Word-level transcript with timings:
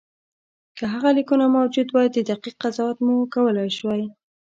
که 0.77 0.83
هغه 0.93 1.09
لیکونه 1.17 1.45
موجود 1.57 1.87
وای 1.91 2.07
دقیق 2.17 2.41
قضاوت 2.63 2.97
مو 3.05 3.15
کولای 3.33 3.69
شوای. 3.77 4.03